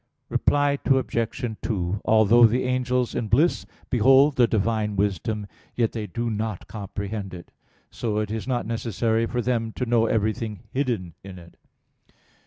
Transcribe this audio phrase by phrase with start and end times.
[0.29, 1.55] Reply Obj.
[1.61, 7.35] 2: Although the angels in bliss behold the Divine wisdom, yet they do not comprehend
[7.35, 7.51] it.
[7.91, 11.55] So it is not necessary for them to know everything hidden in it.